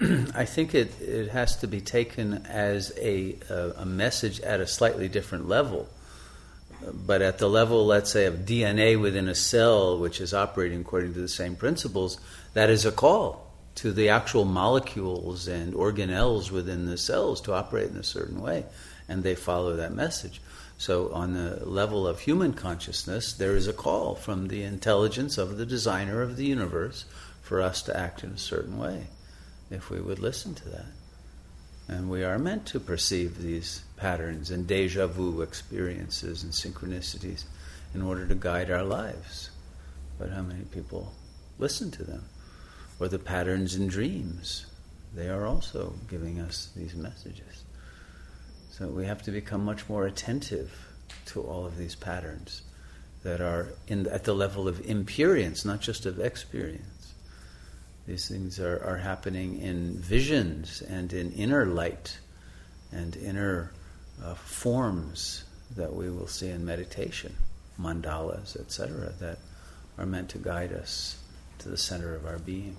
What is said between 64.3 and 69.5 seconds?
forms that we will see in meditation, mandalas, etc., that